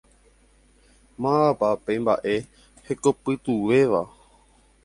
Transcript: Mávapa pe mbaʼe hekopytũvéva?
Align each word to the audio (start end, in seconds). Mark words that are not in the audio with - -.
Mávapa 1.21 1.69
pe 1.83 1.91
mbaʼe 2.03 2.33
hekopytũvéva? 2.85 4.01